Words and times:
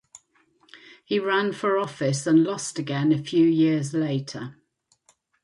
He 1.05 1.19
ran 1.19 1.53
for 1.53 1.77
office 1.77 2.25
and 2.25 2.43
lost 2.43 2.79
again 2.79 3.11
a 3.11 3.21
few 3.21 3.45
years 3.45 3.93
later. 3.93 4.55